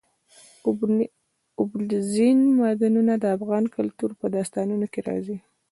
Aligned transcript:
اوبزین 1.59 2.39
معدنونه 2.59 3.13
د 3.19 3.25
افغان 3.35 3.63
کلتور 3.75 4.11
په 4.19 4.25
داستانونو 4.35 4.85
کې 4.93 4.99
راځي. 5.07 5.37